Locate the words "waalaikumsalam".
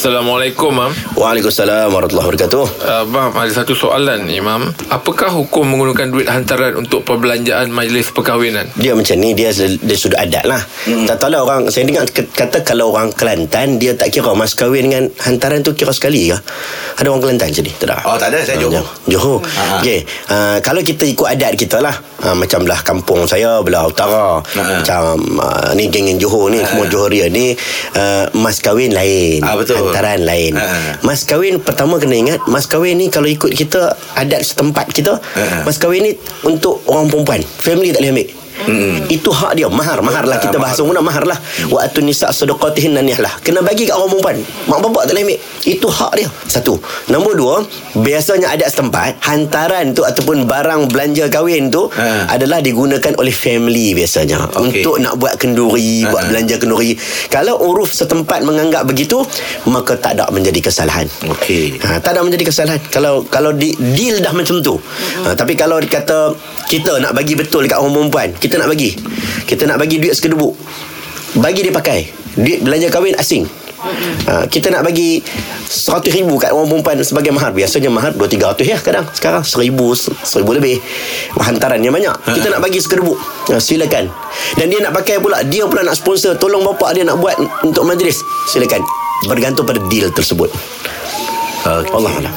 1.12-1.92